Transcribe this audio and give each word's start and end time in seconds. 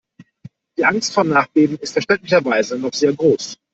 Die 0.79 0.85
Angst 0.85 1.13
vor 1.13 1.23
Nachbeben 1.25 1.77
ist 1.77 1.91
verständlicherweise 1.93 2.79
noch 2.79 2.95
sehr 2.95 3.13
groß. 3.13 3.59